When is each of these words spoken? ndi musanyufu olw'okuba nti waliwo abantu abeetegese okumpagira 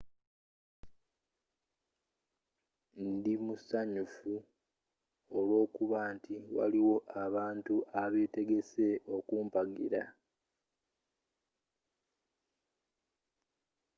ndi 3.13 3.33
musanyufu 3.45 4.33
olw'okuba 5.37 5.99
nti 6.15 6.33
waliwo 6.57 6.95
abantu 7.23 7.75
abeetegese 8.01 8.87
okumpagira 9.15 10.03